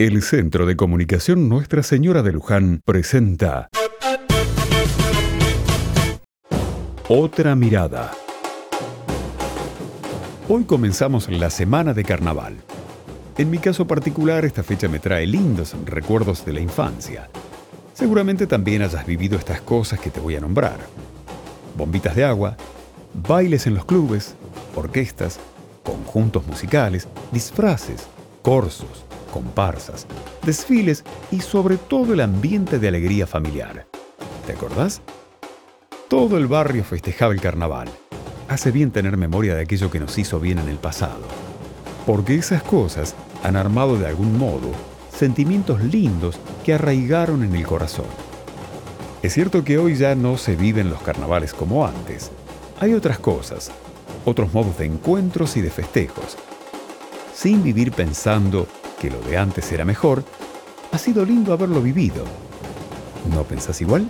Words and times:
El 0.00 0.22
Centro 0.22 0.64
de 0.64 0.76
Comunicación 0.76 1.48
Nuestra 1.48 1.82
Señora 1.82 2.22
de 2.22 2.30
Luján 2.30 2.82
presenta 2.84 3.68
Otra 7.08 7.56
mirada. 7.56 8.12
Hoy 10.48 10.62
comenzamos 10.66 11.28
la 11.28 11.50
semana 11.50 11.94
de 11.94 12.04
carnaval. 12.04 12.58
En 13.38 13.50
mi 13.50 13.58
caso 13.58 13.88
particular, 13.88 14.44
esta 14.44 14.62
fecha 14.62 14.86
me 14.86 15.00
trae 15.00 15.26
lindos 15.26 15.74
recuerdos 15.84 16.44
de 16.44 16.52
la 16.52 16.60
infancia. 16.60 17.28
Seguramente 17.92 18.46
también 18.46 18.82
hayas 18.82 19.04
vivido 19.04 19.36
estas 19.36 19.62
cosas 19.62 19.98
que 19.98 20.10
te 20.10 20.20
voy 20.20 20.36
a 20.36 20.40
nombrar. 20.40 20.78
Bombitas 21.76 22.14
de 22.14 22.24
agua, 22.24 22.56
bailes 23.14 23.66
en 23.66 23.74
los 23.74 23.84
clubes, 23.84 24.36
orquestas, 24.76 25.40
conjuntos 25.82 26.46
musicales, 26.46 27.08
disfraces, 27.32 28.06
corsos, 28.42 29.07
comparsas, 29.28 30.06
desfiles 30.44 31.04
y 31.30 31.40
sobre 31.40 31.76
todo 31.76 32.14
el 32.14 32.20
ambiente 32.20 32.78
de 32.78 32.88
alegría 32.88 33.26
familiar. 33.26 33.86
¿Te 34.46 34.52
acordás? 34.52 35.02
Todo 36.08 36.38
el 36.38 36.46
barrio 36.46 36.84
festejaba 36.84 37.32
el 37.32 37.40
carnaval. 37.40 37.88
Hace 38.48 38.70
bien 38.70 38.90
tener 38.90 39.16
memoria 39.16 39.54
de 39.54 39.62
aquello 39.62 39.90
que 39.90 40.00
nos 40.00 40.16
hizo 40.18 40.40
bien 40.40 40.58
en 40.58 40.68
el 40.68 40.78
pasado. 40.78 41.26
Porque 42.06 42.34
esas 42.34 42.62
cosas 42.62 43.14
han 43.42 43.56
armado 43.56 43.98
de 43.98 44.06
algún 44.06 44.38
modo 44.38 44.72
sentimientos 45.18 45.82
lindos 45.82 46.38
que 46.64 46.74
arraigaron 46.74 47.42
en 47.42 47.54
el 47.54 47.66
corazón. 47.66 48.06
Es 49.20 49.34
cierto 49.34 49.64
que 49.64 49.76
hoy 49.76 49.96
ya 49.96 50.14
no 50.14 50.38
se 50.38 50.54
viven 50.54 50.90
los 50.90 51.02
carnavales 51.02 51.52
como 51.52 51.84
antes. 51.84 52.30
Hay 52.78 52.94
otras 52.94 53.18
cosas, 53.18 53.72
otros 54.24 54.54
modos 54.54 54.78
de 54.78 54.86
encuentros 54.86 55.56
y 55.56 55.60
de 55.60 55.70
festejos. 55.70 56.36
Sin 57.34 57.64
vivir 57.64 57.90
pensando 57.90 58.68
que 59.00 59.10
lo 59.10 59.20
de 59.20 59.38
antes 59.38 59.70
era 59.72 59.84
mejor, 59.84 60.24
ha 60.92 60.98
sido 60.98 61.24
lindo 61.24 61.52
haberlo 61.52 61.80
vivido. 61.80 62.24
¿No 63.34 63.44
pensás 63.44 63.80
igual? 63.80 64.08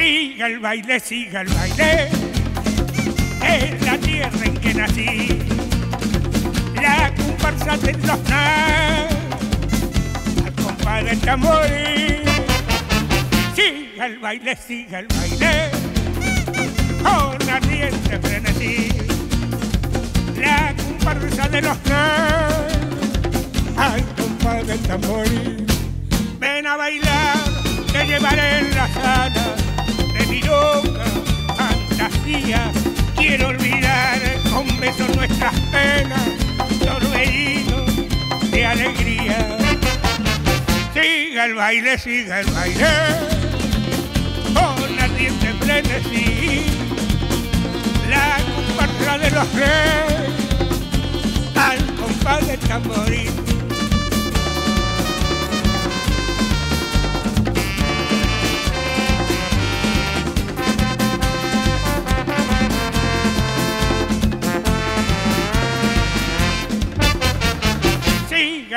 Siga 0.00 0.46
el 0.46 0.58
baile, 0.60 0.98
siga 0.98 1.40
el 1.42 1.48
baile, 1.48 2.08
es 3.44 3.82
la 3.84 3.98
tierra 3.98 4.44
en 4.46 4.56
que 4.56 4.74
nací, 4.74 5.38
la 6.74 7.12
comparsa 7.14 7.76
de 7.76 7.92
los 7.92 8.30
al 10.40 10.54
compás 10.54 11.04
del 11.04 11.20
tambor. 11.20 11.66
Siga 13.54 14.06
el 14.06 14.18
baile, 14.20 14.56
siga 14.56 15.00
el 15.00 15.06
baile, 15.08 15.70
con 17.02 17.50
ardiente 17.50 18.18
frenesí, 18.20 18.88
la 20.36 20.74
comparsa 20.76 21.48
de 21.48 21.60
los 21.60 21.76
al 23.76 24.04
compás 24.14 24.66
del 24.66 24.80
tambor. 24.80 25.26
Ven 26.38 26.66
a 26.66 26.76
bailar, 26.76 27.36
te 27.92 28.06
llevaré 28.06 28.60
en 28.60 28.74
la 28.74 28.88
sala 28.94 29.60
loca 30.50 31.04
fantasía. 31.56 32.70
Quiero 33.16 33.48
olvidar 33.48 34.18
con 34.52 34.66
besos 34.80 35.14
nuestras 35.16 35.54
penas, 35.72 36.28
torbellino 36.84 37.84
de 38.50 38.66
alegría. 38.66 39.56
Siga 40.94 41.44
el 41.46 41.54
baile, 41.54 41.98
siga 41.98 42.40
el 42.40 42.46
baile, 42.50 42.86
con 44.54 44.98
ardiente 44.98 45.48
frenesí. 45.60 46.64
La 48.08 48.38
comparsa 48.54 49.18
de 49.18 49.30
los 49.30 49.52
reyes, 49.54 50.30
al 51.54 51.78
compás 51.96 52.46
del 52.46 52.60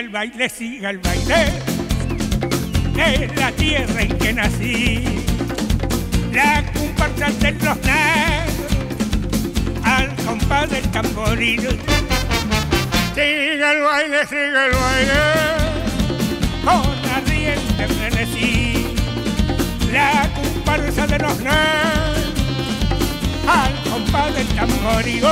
el 0.00 0.08
baile, 0.08 0.48
siga 0.48 0.90
el 0.90 0.98
baile, 0.98 1.52
es 2.96 3.36
la 3.36 3.52
tierra 3.52 4.00
en 4.00 4.18
que 4.18 4.32
nací, 4.32 5.04
la 6.32 6.64
comparsa 6.72 7.28
de 7.38 7.52
los 7.52 7.76
negros, 7.84 8.48
al 9.84 10.16
compás 10.24 10.70
del 10.70 10.90
tamboril. 10.90 11.60
Siga 13.14 13.72
el 13.72 13.82
baile, 13.82 14.26
siga 14.26 14.66
el 14.66 14.72
baile, 14.72 15.20
con 16.64 17.10
ardiente 17.16 17.86
frenesí, 17.94 18.86
la 19.92 20.30
comparsa 20.34 21.06
de 21.08 21.18
los 21.18 21.38
negros, 21.40 22.32
al 23.46 23.90
compás 23.90 24.34
del 24.34 24.48
tamboril. 24.48 25.24